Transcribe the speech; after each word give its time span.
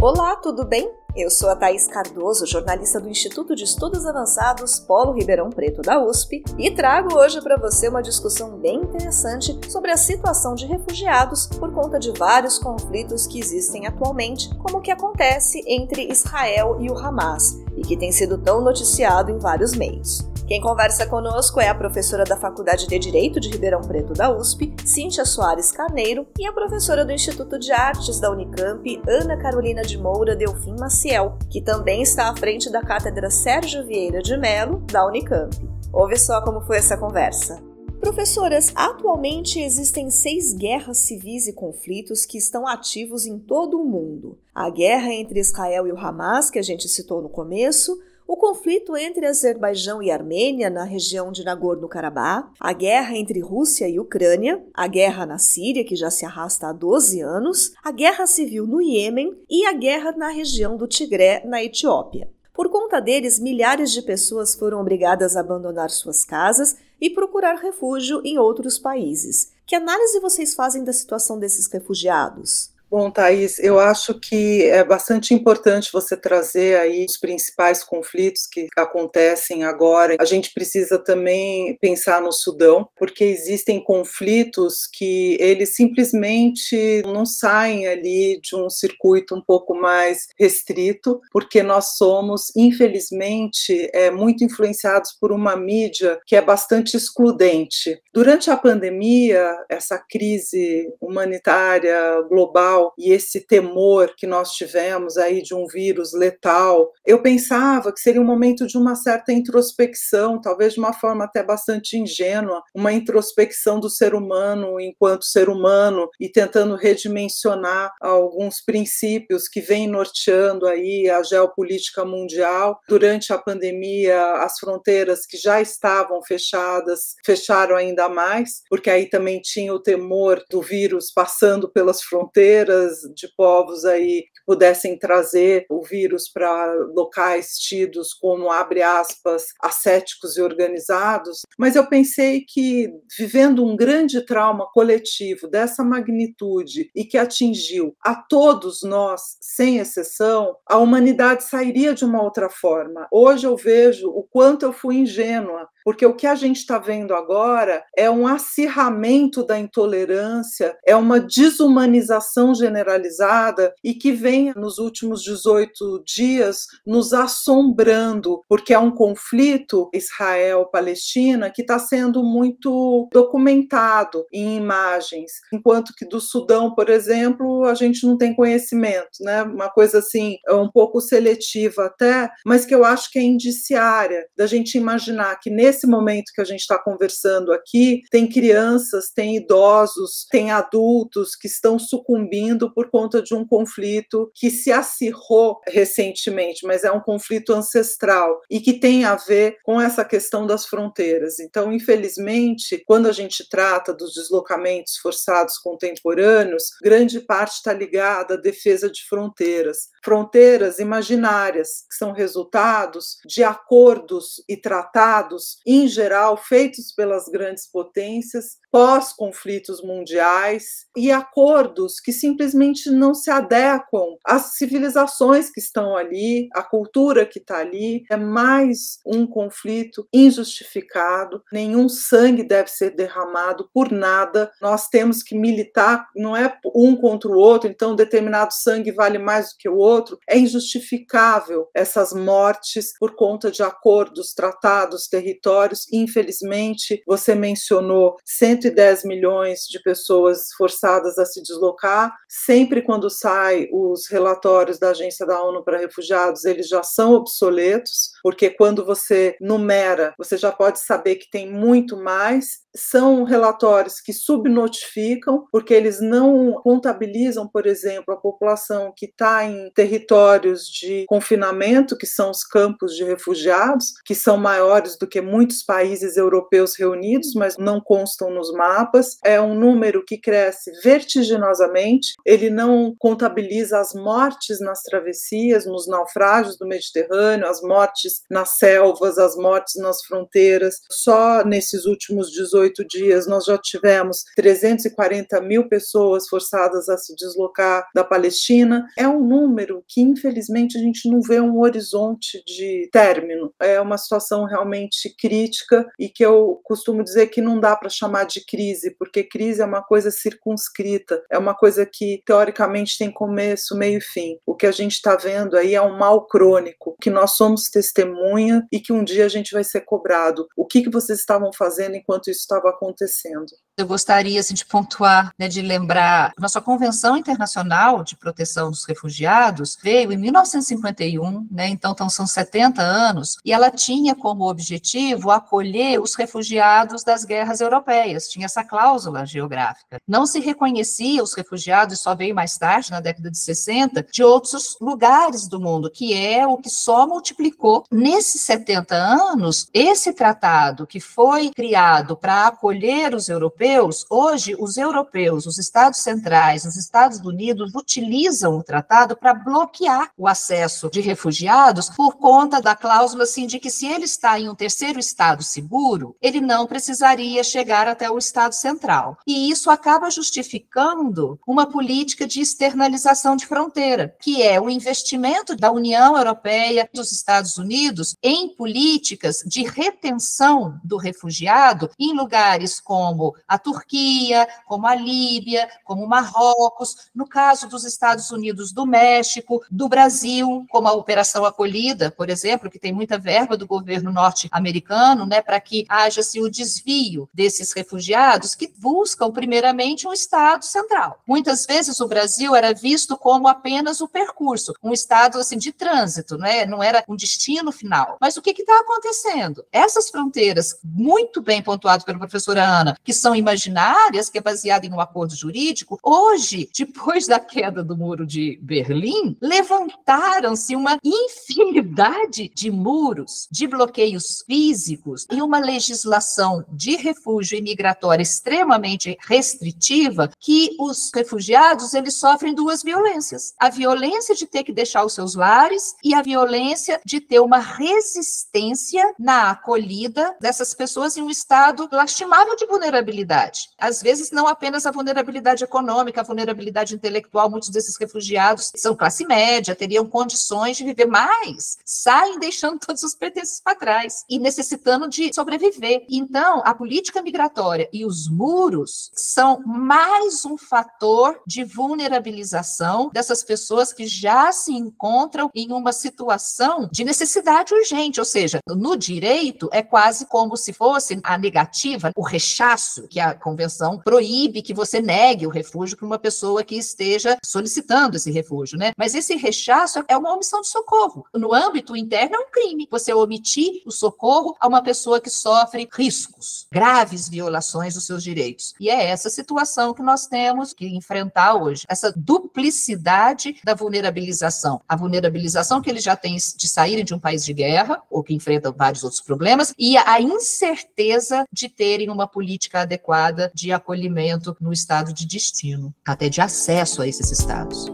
Olá, 0.00 0.36
tudo 0.36 0.64
bem? 0.64 0.88
Eu 1.16 1.28
sou 1.28 1.50
a 1.50 1.56
Thaís 1.56 1.88
Cardoso, 1.88 2.46
jornalista 2.46 3.00
do 3.00 3.08
Instituto 3.08 3.56
de 3.56 3.64
Estudos 3.64 4.06
Avançados 4.06 4.78
Polo 4.78 5.12
Ribeirão 5.12 5.50
Preto 5.50 5.82
da 5.82 6.00
USP, 6.00 6.44
e 6.56 6.70
trago 6.70 7.18
hoje 7.18 7.42
para 7.42 7.56
você 7.56 7.88
uma 7.88 8.00
discussão 8.00 8.56
bem 8.58 8.76
interessante 8.76 9.58
sobre 9.68 9.90
a 9.90 9.96
situação 9.96 10.54
de 10.54 10.66
refugiados 10.66 11.48
por 11.48 11.72
conta 11.72 11.98
de 11.98 12.12
vários 12.12 12.60
conflitos 12.60 13.26
que 13.26 13.40
existem 13.40 13.88
atualmente, 13.88 14.48
como 14.58 14.78
o 14.78 14.80
que 14.80 14.92
acontece 14.92 15.64
entre 15.66 16.08
Israel 16.08 16.76
e 16.78 16.88
o 16.88 16.96
Hamas, 16.96 17.58
e 17.76 17.82
que 17.82 17.96
tem 17.96 18.12
sido 18.12 18.38
tão 18.38 18.60
noticiado 18.60 19.32
em 19.32 19.38
vários 19.38 19.72
meios. 19.72 20.27
Quem 20.48 20.62
conversa 20.62 21.06
conosco 21.06 21.60
é 21.60 21.68
a 21.68 21.74
professora 21.74 22.24
da 22.24 22.34
Faculdade 22.34 22.86
de 22.86 22.98
Direito 22.98 23.38
de 23.38 23.50
Ribeirão 23.50 23.82
Preto 23.82 24.14
da 24.14 24.34
USP, 24.34 24.74
Cíntia 24.82 25.26
Soares 25.26 25.70
Carneiro, 25.70 26.26
e 26.38 26.46
a 26.46 26.52
professora 26.54 27.04
do 27.04 27.12
Instituto 27.12 27.58
de 27.58 27.70
Artes 27.70 28.18
da 28.18 28.30
Unicamp, 28.30 29.02
Ana 29.06 29.36
Carolina 29.36 29.82
de 29.82 29.98
Moura 29.98 30.34
Delfim 30.34 30.74
Maciel, 30.80 31.36
que 31.50 31.60
também 31.60 32.00
está 32.00 32.30
à 32.30 32.34
frente 32.34 32.72
da 32.72 32.80
Cátedra 32.80 33.28
Sérgio 33.28 33.84
Vieira 33.86 34.22
de 34.22 34.38
Melo, 34.38 34.78
da 34.90 35.06
Unicamp. 35.06 35.54
Ouve 35.92 36.16
só 36.18 36.40
como 36.42 36.62
foi 36.62 36.78
essa 36.78 36.96
conversa. 36.96 37.62
Professoras, 38.00 38.72
atualmente 38.74 39.60
existem 39.60 40.08
seis 40.08 40.54
guerras 40.54 40.96
civis 40.96 41.46
e 41.46 41.52
conflitos 41.52 42.24
que 42.24 42.38
estão 42.38 42.66
ativos 42.66 43.26
em 43.26 43.38
todo 43.38 43.78
o 43.78 43.84
mundo. 43.84 44.38
A 44.54 44.70
guerra 44.70 45.12
entre 45.12 45.40
Israel 45.40 45.86
e 45.86 45.92
o 45.92 45.98
Hamas, 45.98 46.50
que 46.50 46.58
a 46.58 46.62
gente 46.62 46.88
citou 46.88 47.20
no 47.20 47.28
começo, 47.28 47.98
o 48.28 48.36
conflito 48.36 48.94
entre 48.94 49.26
Azerbaijão 49.26 50.02
e 50.02 50.10
Armênia 50.10 50.68
na 50.68 50.84
região 50.84 51.32
de 51.32 51.42
Nagorno-Karabakh, 51.42 52.50
a 52.60 52.72
guerra 52.74 53.16
entre 53.16 53.40
Rússia 53.40 53.88
e 53.88 53.98
Ucrânia, 53.98 54.62
a 54.74 54.86
guerra 54.86 55.24
na 55.24 55.38
Síria, 55.38 55.82
que 55.82 55.96
já 55.96 56.10
se 56.10 56.26
arrasta 56.26 56.68
há 56.68 56.72
12 56.74 57.22
anos, 57.22 57.72
a 57.82 57.90
guerra 57.90 58.26
civil 58.26 58.66
no 58.66 58.82
Iêmen 58.82 59.34
e 59.48 59.64
a 59.64 59.72
guerra 59.72 60.12
na 60.12 60.28
região 60.28 60.76
do 60.76 60.86
Tigré, 60.86 61.42
na 61.46 61.64
Etiópia. 61.64 62.28
Por 62.52 62.68
conta 62.68 63.00
deles, 63.00 63.38
milhares 63.38 63.92
de 63.92 64.02
pessoas 64.02 64.54
foram 64.54 64.78
obrigadas 64.78 65.34
a 65.34 65.40
abandonar 65.40 65.88
suas 65.88 66.22
casas 66.22 66.76
e 67.00 67.08
procurar 67.08 67.54
refúgio 67.54 68.20
em 68.22 68.38
outros 68.38 68.78
países. 68.78 69.52
Que 69.66 69.74
análise 69.74 70.20
vocês 70.20 70.54
fazem 70.54 70.84
da 70.84 70.92
situação 70.92 71.38
desses 71.38 71.66
refugiados? 71.66 72.76
Bom, 72.90 73.10
Thaís, 73.10 73.58
eu 73.58 73.78
acho 73.78 74.18
que 74.18 74.62
é 74.62 74.82
bastante 74.82 75.34
importante 75.34 75.92
você 75.92 76.16
trazer 76.16 76.78
aí 76.78 77.04
os 77.04 77.18
principais 77.18 77.84
conflitos 77.84 78.46
que 78.46 78.66
acontecem 78.74 79.62
agora. 79.62 80.16
A 80.18 80.24
gente 80.24 80.54
precisa 80.54 80.98
também 80.98 81.76
pensar 81.82 82.22
no 82.22 82.32
Sudão, 82.32 82.88
porque 82.96 83.24
existem 83.24 83.78
conflitos 83.78 84.86
que 84.90 85.36
eles 85.38 85.74
simplesmente 85.76 87.02
não 87.04 87.26
saem 87.26 87.86
ali 87.86 88.40
de 88.40 88.56
um 88.56 88.70
circuito 88.70 89.34
um 89.34 89.42
pouco 89.42 89.74
mais 89.74 90.28
restrito, 90.38 91.20
porque 91.30 91.62
nós 91.62 91.98
somos, 91.98 92.50
infelizmente, 92.56 93.90
é, 93.92 94.10
muito 94.10 94.42
influenciados 94.42 95.12
por 95.20 95.30
uma 95.30 95.54
mídia 95.54 96.18
que 96.24 96.34
é 96.34 96.40
bastante 96.40 96.96
excludente. 96.96 98.00
Durante 98.14 98.50
a 98.50 98.56
pandemia, 98.56 99.54
essa 99.68 99.98
crise 99.98 100.90
humanitária 101.02 102.22
global, 102.30 102.77
e 102.98 103.12
esse 103.12 103.46
temor 103.46 104.14
que 104.16 104.26
nós 104.26 104.52
tivemos 104.52 105.16
aí 105.16 105.42
de 105.42 105.54
um 105.54 105.66
vírus 105.66 106.12
letal, 106.12 106.90
eu 107.04 107.20
pensava 107.20 107.92
que 107.92 108.00
seria 108.00 108.20
um 108.20 108.24
momento 108.24 108.66
de 108.66 108.76
uma 108.76 108.94
certa 108.94 109.32
introspecção, 109.32 110.40
talvez 110.40 110.74
de 110.74 110.80
uma 110.80 110.92
forma 110.92 111.24
até 111.24 111.42
bastante 111.42 111.96
ingênua, 111.96 112.62
uma 112.74 112.92
introspecção 112.92 113.80
do 113.80 113.90
ser 113.90 114.14
humano 114.14 114.80
enquanto 114.80 115.24
ser 115.24 115.48
humano 115.48 116.08
e 116.20 116.28
tentando 116.28 116.74
redimensionar 116.74 117.92
alguns 118.00 118.60
princípios 118.60 119.48
que 119.48 119.60
vêm 119.60 119.88
norteando 119.88 120.66
aí 120.66 121.08
a 121.08 121.22
geopolítica 121.22 122.04
mundial. 122.04 122.78
Durante 122.88 123.32
a 123.32 123.38
pandemia, 123.38 124.20
as 124.42 124.58
fronteiras 124.58 125.26
que 125.26 125.36
já 125.36 125.60
estavam 125.60 126.22
fechadas 126.22 127.14
fecharam 127.24 127.76
ainda 127.76 128.08
mais, 128.08 128.62
porque 128.68 128.90
aí 128.90 129.08
também 129.08 129.40
tinha 129.40 129.72
o 129.72 129.80
temor 129.80 130.42
do 130.50 130.60
vírus 130.60 131.10
passando 131.12 131.68
pelas 131.68 132.02
fronteiras 132.02 132.67
de 133.14 133.28
povos 133.36 133.84
aí 133.84 134.22
que 134.22 134.44
pudessem 134.46 134.98
trazer 134.98 135.66
o 135.68 135.82
vírus 135.82 136.28
para 136.28 136.72
locais 136.94 137.58
tidos 137.58 138.12
como, 138.14 138.50
abre 138.50 138.82
aspas, 138.82 139.46
ascéticos 139.60 140.36
e 140.36 140.42
organizados. 140.42 141.42
Mas 141.58 141.76
eu 141.76 141.86
pensei 141.86 142.44
que, 142.46 142.90
vivendo 143.16 143.64
um 143.64 143.76
grande 143.76 144.24
trauma 144.24 144.66
coletivo 144.72 145.48
dessa 145.48 145.84
magnitude 145.84 146.90
e 146.94 147.04
que 147.04 147.18
atingiu 147.18 147.94
a 148.00 148.14
todos 148.14 148.82
nós, 148.82 149.38
sem 149.40 149.78
exceção, 149.78 150.56
a 150.66 150.78
humanidade 150.78 151.44
sairia 151.44 151.94
de 151.94 152.04
uma 152.04 152.22
outra 152.22 152.48
forma. 152.48 153.06
Hoje 153.10 153.46
eu 153.46 153.56
vejo 153.56 154.08
o 154.08 154.22
quanto 154.22 154.64
eu 154.64 154.72
fui 154.72 154.96
ingênua 154.96 155.68
porque 155.88 156.04
o 156.04 156.12
que 156.12 156.26
a 156.26 156.34
gente 156.34 156.58
está 156.58 156.78
vendo 156.78 157.14
agora 157.14 157.82
é 157.96 158.10
um 158.10 158.26
acirramento 158.26 159.42
da 159.42 159.58
intolerância, 159.58 160.76
é 160.84 160.94
uma 160.94 161.18
desumanização 161.18 162.54
generalizada 162.54 163.72
e 163.82 163.94
que 163.94 164.12
vem 164.12 164.52
nos 164.54 164.76
últimos 164.76 165.22
18 165.22 166.02
dias 166.04 166.66
nos 166.86 167.14
assombrando, 167.14 168.44
porque 168.46 168.74
é 168.74 168.78
um 168.78 168.90
conflito 168.90 169.88
Israel-Palestina 169.94 171.50
que 171.50 171.62
está 171.62 171.78
sendo 171.78 172.22
muito 172.22 173.08
documentado 173.10 174.26
em 174.30 174.58
imagens, 174.58 175.32
enquanto 175.50 175.94
que 175.96 176.04
do 176.04 176.20
Sudão, 176.20 176.74
por 176.74 176.90
exemplo, 176.90 177.64
a 177.64 177.72
gente 177.72 178.06
não 178.06 178.18
tem 178.18 178.34
conhecimento, 178.34 179.22
né? 179.22 179.42
Uma 179.42 179.70
coisa 179.70 180.00
assim, 180.00 180.36
é 180.46 180.52
um 180.52 180.70
pouco 180.70 181.00
seletiva 181.00 181.86
até, 181.86 182.30
mas 182.44 182.66
que 182.66 182.74
eu 182.74 182.84
acho 182.84 183.10
que 183.10 183.18
é 183.18 183.22
indiciária 183.22 184.26
da 184.36 184.46
gente 184.46 184.76
imaginar 184.76 185.40
que 185.40 185.48
nesse 185.48 185.77
nesse 185.78 185.86
momento 185.86 186.32
que 186.34 186.40
a 186.40 186.44
gente 186.44 186.60
está 186.60 186.76
conversando 186.76 187.52
aqui, 187.52 188.02
tem 188.10 188.28
crianças, 188.28 189.10
tem 189.14 189.36
idosos, 189.36 190.26
tem 190.30 190.50
adultos 190.50 191.36
que 191.36 191.46
estão 191.46 191.78
sucumbindo 191.78 192.72
por 192.74 192.90
conta 192.90 193.22
de 193.22 193.34
um 193.34 193.46
conflito 193.46 194.30
que 194.34 194.50
se 194.50 194.72
acirrou 194.72 195.60
recentemente, 195.68 196.66
mas 196.66 196.82
é 196.82 196.90
um 196.90 197.00
conflito 197.00 197.52
ancestral 197.52 198.40
e 198.50 198.60
que 198.60 198.72
tem 198.72 199.04
a 199.04 199.14
ver 199.14 199.56
com 199.62 199.80
essa 199.80 200.04
questão 200.04 200.46
das 200.46 200.66
fronteiras. 200.66 201.38
Então, 201.38 201.72
infelizmente, 201.72 202.82
quando 202.84 203.06
a 203.06 203.12
gente 203.12 203.48
trata 203.48 203.94
dos 203.94 204.14
deslocamentos 204.14 204.96
forçados 204.96 205.58
contemporâneos, 205.58 206.64
grande 206.82 207.20
parte 207.20 207.56
está 207.56 207.72
ligada 207.72 208.34
à 208.34 208.36
defesa 208.36 208.90
de 208.90 209.04
fronteiras. 209.08 209.88
Fronteiras 210.04 210.78
imaginárias, 210.78 211.84
que 211.88 211.96
são 211.96 212.12
resultados 212.12 213.18
de 213.26 213.44
acordos 213.44 214.42
e 214.48 214.56
tratados 214.56 215.58
em 215.70 215.86
geral, 215.86 216.36
feitos 216.36 216.92
pelas 216.92 217.28
grandes 217.28 217.70
potências, 217.70 218.56
pós-conflitos 218.70 219.82
mundiais 219.82 220.86
e 220.96 221.10
acordos 221.10 222.00
que 222.00 222.12
simplesmente 222.12 222.90
não 222.90 223.14
se 223.14 223.30
adequam 223.30 224.16
às 224.24 224.56
civilizações 224.56 225.50
que 225.50 225.60
estão 225.60 225.96
ali, 225.96 226.48
à 226.54 226.62
cultura 226.62 227.26
que 227.26 227.38
está 227.38 227.58
ali. 227.58 228.04
É 228.10 228.16
mais 228.16 228.98
um 229.06 229.26
conflito 229.26 230.06
injustificado, 230.12 231.42
nenhum 231.52 231.88
sangue 231.88 232.42
deve 232.42 232.70
ser 232.70 232.90
derramado 232.94 233.68
por 233.72 233.90
nada. 233.90 234.50
Nós 234.60 234.88
temos 234.88 235.22
que 235.22 235.36
militar, 235.36 236.06
não 236.14 236.36
é 236.36 236.58
um 236.74 236.96
contra 236.96 237.30
o 237.30 237.38
outro, 237.38 237.70
então 237.70 237.96
determinado 237.96 238.52
sangue 238.52 238.92
vale 238.92 239.18
mais 239.18 239.50
do 239.50 239.56
que 239.58 239.68
o 239.68 239.76
outro. 239.76 240.18
É 240.28 240.38
injustificável 240.38 241.68
essas 241.74 242.12
mortes 242.12 242.92
por 242.98 243.14
conta 243.14 243.50
de 243.50 243.62
acordos, 243.62 244.32
tratados, 244.34 245.08
territórios. 245.08 245.86
Infelizmente, 245.92 247.02
você 247.06 247.34
mencionou 247.34 248.16
110 248.60 249.04
milhões 249.04 249.60
de 249.68 249.80
pessoas 249.80 250.52
forçadas 250.56 251.18
a 251.18 251.24
se 251.24 251.42
deslocar. 251.42 252.14
Sempre 252.28 252.82
quando 252.82 253.08
sai 253.08 253.68
os 253.72 254.08
relatórios 254.08 254.78
da 254.78 254.90
Agência 254.90 255.26
da 255.26 255.40
ONU 255.42 255.62
para 255.62 255.78
Refugiados, 255.78 256.44
eles 256.44 256.68
já 256.68 256.82
são 256.82 257.12
obsoletos, 257.12 258.10
porque 258.22 258.50
quando 258.50 258.84
você 258.84 259.36
numera, 259.40 260.14
você 260.18 260.36
já 260.36 260.52
pode 260.52 260.80
saber 260.80 261.16
que 261.16 261.30
tem 261.30 261.50
muito 261.50 261.96
mais. 261.96 262.60
São 262.76 263.24
relatórios 263.24 264.00
que 264.00 264.12
subnotificam, 264.12 265.46
porque 265.50 265.74
eles 265.74 266.00
não 266.00 266.52
contabilizam, 266.62 267.48
por 267.48 267.66
exemplo, 267.66 268.14
a 268.14 268.16
população 268.16 268.92
que 268.96 269.06
está 269.06 269.44
em 269.44 269.70
territórios 269.72 270.66
de 270.66 271.04
confinamento, 271.08 271.96
que 271.96 272.06
são 272.06 272.30
os 272.30 272.44
campos 272.44 272.94
de 272.94 273.04
refugiados, 273.04 273.94
que 274.04 274.14
são 274.14 274.36
maiores 274.36 274.96
do 274.96 275.06
que 275.06 275.20
muito 275.20 275.48
muitos 275.48 275.62
países 275.62 276.16
europeus 276.16 276.74
reunidos, 276.76 277.32
mas 277.34 277.56
não 277.56 277.80
constam 277.80 278.30
nos 278.30 278.52
mapas. 278.52 279.16
É 279.24 279.40
um 279.40 279.54
número 279.54 280.04
que 280.04 280.18
cresce 280.18 280.70
vertiginosamente. 280.82 282.12
Ele 282.24 282.50
não 282.50 282.94
contabiliza 282.98 283.78
as 283.78 283.94
mortes 283.94 284.60
nas 284.60 284.82
travessias, 284.82 285.64
nos 285.64 285.88
naufrágios 285.88 286.58
do 286.58 286.66
Mediterrâneo, 286.66 287.46
as 287.46 287.62
mortes 287.62 288.22
nas 288.28 288.56
selvas, 288.56 289.16
as 289.16 289.36
mortes 289.36 289.80
nas 289.80 290.02
fronteiras. 290.04 290.80
Só 290.90 291.44
nesses 291.44 291.86
últimos 291.86 292.30
18 292.30 292.57
dias 292.88 293.26
nós 293.26 293.44
já 293.44 293.58
tivemos 293.58 294.24
340 294.36 295.40
mil 295.40 295.68
pessoas 295.68 296.28
forçadas 296.28 296.88
a 296.88 296.96
se 296.96 297.14
deslocar 297.14 297.86
da 297.94 298.04
Palestina. 298.04 298.86
É 298.96 299.06
um 299.06 299.24
número 299.24 299.84
que, 299.86 300.00
infelizmente, 300.00 300.76
a 300.76 300.80
gente 300.80 301.08
não 301.10 301.20
vê 301.20 301.40
um 301.40 301.58
horizonte 301.60 302.42
de 302.46 302.88
término. 302.92 303.52
É 303.60 303.80
uma 303.80 303.98
situação 303.98 304.44
realmente 304.44 305.14
crítica 305.18 305.86
e 305.98 306.08
que 306.08 306.24
eu 306.24 306.60
costumo 306.64 307.02
dizer 307.02 307.28
que 307.28 307.40
não 307.40 307.60
dá 307.60 307.76
para 307.76 307.88
chamar 307.88 308.24
de 308.24 308.44
crise, 308.44 308.94
porque 308.98 309.22
crise 309.22 309.60
é 309.60 309.64
uma 309.64 309.82
coisa 309.82 310.10
circunscrita, 310.10 311.22
é 311.30 311.38
uma 311.38 311.54
coisa 311.54 311.86
que 311.86 312.22
teoricamente 312.24 312.98
tem 312.98 313.10
começo, 313.10 313.76
meio 313.76 313.98
e 313.98 314.00
fim. 314.00 314.38
O 314.46 314.54
que 314.54 314.66
a 314.66 314.72
gente 314.72 314.92
está 314.92 315.16
vendo 315.16 315.56
aí 315.56 315.74
é 315.74 315.82
um 315.82 315.96
mal 315.96 316.26
crônico, 316.26 316.96
que 317.00 317.10
nós 317.10 317.32
somos 317.32 317.68
testemunha 317.70 318.66
e 318.72 318.80
que 318.80 318.92
um 318.92 319.04
dia 319.04 319.24
a 319.24 319.28
gente 319.28 319.52
vai 319.52 319.64
ser 319.64 319.82
cobrado. 319.82 320.46
O 320.56 320.66
que, 320.66 320.82
que 320.82 320.90
vocês 320.90 321.18
estavam 321.18 321.50
fazendo 321.52 321.96
enquanto 321.96 322.30
isso 322.30 322.40
estava 322.48 322.70
acontecendo? 322.70 323.46
Eu 323.78 323.86
gostaria 323.86 324.40
assim, 324.40 324.54
de 324.54 324.66
pontuar, 324.66 325.32
né, 325.38 325.46
de 325.46 325.62
lembrar, 325.62 326.32
nossa 326.36 326.60
Convenção 326.60 327.16
Internacional 327.16 328.02
de 328.02 328.16
Proteção 328.16 328.70
dos 328.72 328.84
Refugiados 328.84 329.78
veio 329.80 330.10
em 330.12 330.16
1951, 330.16 331.46
né, 331.48 331.68
então, 331.68 331.92
então 331.92 332.10
são 332.10 332.26
70 332.26 332.82
anos, 332.82 333.36
e 333.44 333.52
ela 333.52 333.70
tinha 333.70 334.16
como 334.16 334.50
objetivo 334.50 335.30
acolher 335.30 336.00
os 336.00 336.16
refugiados 336.16 337.04
das 337.04 337.24
guerras 337.24 337.60
europeias, 337.60 338.26
tinha 338.26 338.46
essa 338.46 338.64
cláusula 338.64 339.24
geográfica. 339.24 340.00
Não 340.08 340.26
se 340.26 340.40
reconhecia 340.40 341.22
os 341.22 341.32
refugiados, 341.34 342.00
só 342.00 342.16
veio 342.16 342.34
mais 342.34 342.58
tarde, 342.58 342.90
na 342.90 342.98
década 342.98 343.30
de 343.30 343.38
60, 343.38 344.08
de 344.10 344.24
outros 344.24 344.76
lugares 344.80 345.46
do 345.46 345.60
mundo, 345.60 345.88
que 345.88 346.14
é 346.14 346.44
o 346.44 346.56
que 346.56 346.68
só 346.68 347.06
multiplicou. 347.06 347.84
Nesses 347.92 348.40
70 348.40 348.96
anos, 348.96 349.68
esse 349.72 350.12
tratado 350.12 350.84
que 350.84 350.98
foi 350.98 351.50
criado 351.50 352.16
para 352.16 352.48
acolher 352.48 353.14
os 353.14 353.28
europeus, 353.28 353.67
europeus, 353.68 354.06
hoje, 354.08 354.56
os 354.58 354.76
europeus, 354.76 355.46
os 355.46 355.58
Estados 355.58 356.00
centrais, 356.00 356.64
os 356.64 356.76
Estados 356.76 357.18
Unidos 357.20 357.74
utilizam 357.74 358.56
o 358.56 358.62
tratado 358.62 359.16
para 359.16 359.34
bloquear 359.34 360.10
o 360.16 360.26
acesso 360.26 360.88
de 360.90 361.00
refugiados 361.00 361.90
por 361.90 362.16
conta 362.16 362.60
da 362.60 362.74
cláusula 362.74 363.24
assim, 363.24 363.46
de 363.46 363.58
que 363.58 363.70
se 363.70 363.86
ele 363.86 364.04
está 364.04 364.38
em 364.38 364.48
um 364.48 364.54
terceiro 364.54 364.98
estado 364.98 365.42
seguro, 365.42 366.16
ele 366.20 366.40
não 366.40 366.66
precisaria 366.66 367.44
chegar 367.44 367.86
até 367.86 368.10
o 368.10 368.18
estado 368.18 368.52
central. 368.52 369.18
E 369.26 369.50
isso 369.50 369.70
acaba 369.70 370.10
justificando 370.10 371.38
uma 371.46 371.66
política 371.66 372.26
de 372.26 372.40
externalização 372.40 373.36
de 373.36 373.46
fronteira, 373.46 374.14
que 374.20 374.42
é 374.42 374.60
o 374.60 374.70
investimento 374.70 375.54
da 375.54 375.70
União 375.70 376.16
Europeia 376.16 376.88
dos 376.92 377.12
Estados 377.12 377.58
Unidos 377.58 378.16
em 378.22 378.54
políticas 378.54 379.42
de 379.46 379.62
retenção 379.62 380.80
do 380.82 380.96
refugiado 380.96 381.90
em 381.98 382.14
lugares 382.14 382.80
como 382.80 383.34
a 383.46 383.57
Turquia, 383.58 384.48
como 384.66 384.86
a 384.86 384.94
Líbia, 384.94 385.68
como 385.84 386.06
Marrocos, 386.06 387.08
no 387.14 387.26
caso 387.26 387.68
dos 387.68 387.84
Estados 387.84 388.30
Unidos, 388.30 388.72
do 388.72 388.86
México, 388.86 389.62
do 389.70 389.88
Brasil, 389.88 390.66
como 390.70 390.88
a 390.88 390.92
Operação 390.92 391.44
Acolhida, 391.44 392.10
por 392.10 392.30
exemplo, 392.30 392.70
que 392.70 392.78
tem 392.78 392.92
muita 392.92 393.18
verba 393.18 393.56
do 393.56 393.66
governo 393.66 394.12
norte-americano, 394.12 395.26
né, 395.26 395.40
para 395.40 395.60
que 395.60 395.84
haja-se 395.88 396.40
o 396.40 396.50
desvio 396.50 397.28
desses 397.32 397.72
refugiados 397.72 398.54
que 398.54 398.72
buscam 398.78 399.30
primeiramente 399.30 400.06
um 400.06 400.12
Estado 400.12 400.64
central. 400.64 401.22
Muitas 401.26 401.66
vezes 401.66 402.00
o 402.00 402.08
Brasil 402.08 402.54
era 402.54 402.72
visto 402.72 403.16
como 403.16 403.48
apenas 403.48 404.00
o 404.00 404.08
percurso, 404.08 404.74
um 404.82 404.92
Estado 404.92 405.38
assim 405.38 405.58
de 405.58 405.72
trânsito, 405.72 406.36
né, 406.36 406.66
não 406.66 406.82
era 406.82 407.04
um 407.08 407.16
destino 407.16 407.72
final. 407.72 408.16
Mas 408.20 408.36
o 408.36 408.42
que 408.42 408.50
está 408.50 408.80
acontecendo? 408.80 409.64
Essas 409.72 410.10
fronteiras, 410.10 410.78
muito 410.82 411.40
bem 411.40 411.62
pontuado 411.62 412.04
pela 412.04 412.18
professora 412.18 412.64
Ana, 412.64 412.96
que 413.02 413.12
são 413.12 413.34
imaginárias, 413.38 414.28
que 414.28 414.38
é 414.38 414.40
baseada 414.40 414.86
em 414.86 414.92
um 414.92 415.00
acordo 415.00 415.34
jurídico, 415.34 415.98
hoje, 416.02 416.68
depois 416.76 417.26
da 417.26 417.38
queda 417.38 417.82
do 417.82 417.96
muro 417.96 418.26
de 418.26 418.58
Berlim, 418.62 419.36
levantaram-se 419.40 420.74
uma 420.74 420.98
infinidade 421.04 422.50
de 422.54 422.70
muros, 422.70 423.48
de 423.50 423.66
bloqueios 423.66 424.42
físicos 424.46 425.26
e 425.30 425.40
uma 425.40 425.58
legislação 425.58 426.64
de 426.70 426.96
refúgio 426.96 427.58
imigratório 427.58 428.22
extremamente 428.22 429.16
restritiva 429.20 430.30
que 430.38 430.76
os 430.78 431.10
refugiados 431.14 431.94
eles 431.94 432.14
sofrem 432.14 432.54
duas 432.54 432.82
violências: 432.82 433.54
a 433.58 433.70
violência 433.70 434.34
de 434.34 434.46
ter 434.46 434.64
que 434.64 434.72
deixar 434.72 435.04
os 435.04 435.12
seus 435.12 435.34
lares 435.34 435.94
e 436.02 436.14
a 436.14 436.22
violência 436.22 437.00
de 437.04 437.20
ter 437.20 437.40
uma 437.40 437.58
resistência 437.58 439.14
na 439.18 439.50
acolhida 439.50 440.36
dessas 440.40 440.74
pessoas 440.74 441.16
em 441.16 441.22
um 441.22 441.30
estado 441.30 441.88
lastimável 441.92 442.56
de 442.56 442.66
vulnerabilidade 442.66 443.27
vulnerabilidade. 443.28 443.68
Às 443.78 444.02
vezes, 444.02 444.30
não 444.30 444.46
apenas 444.46 444.86
a 444.86 444.90
vulnerabilidade 444.90 445.62
econômica, 445.62 446.20
a 446.20 446.24
vulnerabilidade 446.24 446.94
intelectual, 446.94 447.50
muitos 447.50 447.68
desses 447.68 447.96
refugiados 447.98 448.72
são 448.74 448.96
classe 448.96 449.26
média, 449.26 449.76
teriam 449.76 450.06
condições 450.06 450.76
de 450.76 450.84
viver 450.84 451.06
mais, 451.06 451.78
saem 451.84 452.38
deixando 452.38 452.78
todos 452.84 453.02
os 453.02 453.14
pertences 453.14 453.60
para 453.60 453.76
trás 453.76 454.24
e 454.28 454.38
necessitando 454.38 455.08
de 455.08 455.32
sobreviver. 455.34 456.06
Então, 456.08 456.62
a 456.64 456.74
política 456.74 457.22
migratória 457.22 457.88
e 457.92 458.04
os 458.04 458.28
muros 458.28 459.10
são 459.14 459.60
mais 459.64 460.44
um 460.44 460.56
fator 460.56 461.40
de 461.46 461.64
vulnerabilização 461.64 463.10
dessas 463.12 463.44
pessoas 463.44 463.92
que 463.92 464.06
já 464.06 464.50
se 464.50 464.72
encontram 464.72 465.50
em 465.54 465.72
uma 465.72 465.92
situação 465.92 466.88
de 466.90 467.04
necessidade 467.04 467.74
urgente, 467.74 468.20
ou 468.20 468.26
seja, 468.26 468.60
no 468.66 468.96
direito 468.96 469.68
é 469.72 469.82
quase 469.82 470.26
como 470.26 470.56
se 470.56 470.72
fosse 470.72 471.20
a 471.22 471.36
negativa, 471.36 472.12
o 472.16 472.22
rechaço 472.22 473.06
que 473.08 473.17
a 473.20 473.28
a 473.28 473.34
convenção 473.34 473.98
proíbe 473.98 474.62
que 474.62 474.74
você 474.74 475.00
negue 475.00 475.46
o 475.46 475.50
refúgio 475.50 475.96
para 475.96 476.06
uma 476.06 476.18
pessoa 476.18 476.64
que 476.64 476.76
esteja 476.76 477.36
solicitando 477.44 478.16
esse 478.16 478.30
refúgio, 478.30 478.78
né? 478.78 478.92
Mas 478.96 479.14
esse 479.14 479.36
rechaço 479.36 480.02
é 480.08 480.16
uma 480.16 480.32
omissão 480.34 480.60
de 480.60 480.68
socorro. 480.68 481.26
No 481.34 481.52
âmbito 481.52 481.96
interno 481.96 482.36
é 482.36 482.38
um 482.38 482.50
crime 482.50 482.88
você 482.90 483.12
omitir 483.12 483.82
o 483.86 483.90
socorro 483.90 484.56
a 484.60 484.66
uma 484.66 484.82
pessoa 484.82 485.20
que 485.20 485.30
sofre 485.30 485.88
riscos, 485.92 486.66
graves 486.72 487.28
violações 487.28 487.94
dos 487.94 488.06
seus 488.06 488.22
direitos. 488.22 488.74
E 488.80 488.88
é 488.88 489.04
essa 489.04 489.30
situação 489.30 489.94
que 489.94 490.02
nós 490.02 490.26
temos 490.26 490.72
que 490.72 490.86
enfrentar 490.86 491.54
hoje, 491.54 491.84
essa 491.88 492.12
duplicidade 492.16 493.56
da 493.64 493.74
vulnerabilização. 493.74 494.80
A 494.88 494.96
vulnerabilização 494.96 495.80
que 495.80 495.90
eles 495.90 496.02
já 496.02 496.16
têm 496.16 496.36
de 496.36 496.68
saírem 496.68 497.04
de 497.04 497.14
um 497.14 497.18
país 497.18 497.44
de 497.44 497.52
guerra, 497.52 498.02
ou 498.10 498.22
que 498.22 498.34
enfrentam 498.34 498.72
vários 498.76 499.02
outros 499.02 499.20
problemas, 499.20 499.74
e 499.78 499.96
a 499.96 500.20
incerteza 500.20 501.44
de 501.52 501.68
terem 501.68 502.10
uma 502.10 502.26
política 502.26 502.80
adequada 502.80 503.07
adequada 503.08 503.50
de 503.54 503.72
acolhimento 503.72 504.54
no 504.60 504.72
estado 504.72 505.12
de 505.12 505.26
destino, 505.26 505.94
até 506.06 506.28
de 506.28 506.40
acesso 506.40 507.00
a 507.00 507.06
esses 507.08 507.30
estados. 507.30 507.86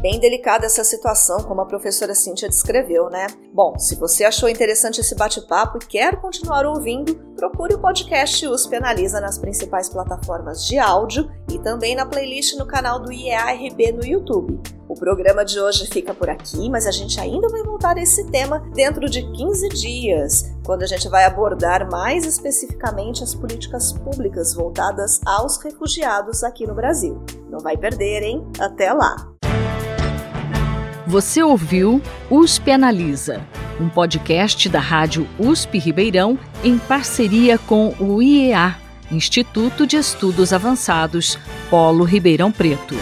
Bem 0.00 0.20
delicada 0.20 0.64
essa 0.64 0.84
situação, 0.84 1.42
como 1.42 1.60
a 1.60 1.66
professora 1.66 2.14
Cíntia 2.14 2.48
descreveu, 2.48 3.10
né? 3.10 3.26
Bom, 3.52 3.76
se 3.78 3.96
você 3.96 4.24
achou 4.24 4.48
interessante 4.48 5.00
esse 5.00 5.14
bate-papo 5.14 5.78
e 5.78 5.86
quer 5.86 6.20
continuar 6.20 6.64
ouvindo, 6.64 7.16
procure 7.36 7.74
o 7.74 7.80
podcast 7.80 8.46
USP 8.46 8.76
Analisa 8.76 9.20
nas 9.20 9.36
principais 9.36 9.88
plataformas 9.88 10.64
de 10.64 10.78
áudio 10.78 11.28
e 11.52 11.58
também 11.58 11.96
na 11.96 12.06
playlist 12.06 12.56
no 12.56 12.66
canal 12.66 13.00
do 13.00 13.12
IEARB 13.12 13.92
no 13.92 14.06
YouTube. 14.06 14.77
Programa 14.98 15.44
de 15.44 15.60
hoje 15.60 15.86
fica 15.86 16.12
por 16.12 16.28
aqui, 16.28 16.68
mas 16.68 16.84
a 16.84 16.90
gente 16.90 17.20
ainda 17.20 17.48
vai 17.48 17.62
voltar 17.62 17.96
a 17.96 18.02
esse 18.02 18.28
tema 18.30 18.58
dentro 18.74 19.08
de 19.08 19.22
15 19.22 19.68
dias, 19.68 20.52
quando 20.64 20.82
a 20.82 20.86
gente 20.86 21.08
vai 21.08 21.24
abordar 21.24 21.88
mais 21.88 22.26
especificamente 22.26 23.22
as 23.22 23.34
políticas 23.34 23.92
públicas 23.92 24.52
voltadas 24.54 25.20
aos 25.24 25.62
refugiados 25.62 26.42
aqui 26.42 26.66
no 26.66 26.74
Brasil. 26.74 27.22
Não 27.48 27.60
vai 27.60 27.76
perder, 27.76 28.22
hein? 28.24 28.44
Até 28.58 28.92
lá! 28.92 29.16
Você 31.06 31.42
ouviu 31.42 32.02
USP 32.28 32.72
Analisa, 32.72 33.40
um 33.80 33.88
podcast 33.88 34.68
da 34.68 34.80
Rádio 34.80 35.26
USP 35.38 35.78
Ribeirão 35.78 36.38
em 36.62 36.76
parceria 36.76 37.56
com 37.56 37.94
o 38.00 38.20
IEA, 38.20 38.76
Instituto 39.10 39.86
de 39.86 39.96
Estudos 39.96 40.52
Avançados, 40.52 41.38
Polo 41.70 42.04
Ribeirão 42.04 42.52
Preto. 42.52 42.94